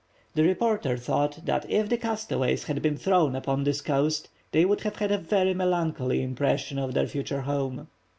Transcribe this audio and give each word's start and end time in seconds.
The 0.33 0.41
reporter 0.41 0.97
thought 0.97 1.45
that 1.45 1.69
if 1.69 1.87
the 1.87 1.95
castaways 1.97 2.63
had 2.63 2.81
been 2.81 2.97
thrown 2.97 3.35
upon 3.35 3.63
this 3.65 3.81
coast, 3.81 4.29
they 4.51 4.65
would 4.65 4.81
have 4.81 4.95
had 4.95 5.11
a 5.11 5.17
very 5.19 5.53
melancholy 5.53 6.23
impression 6.23 6.79
of 6.79 6.95
their 6.95 7.05
future 7.05 7.41
home. 7.41 7.87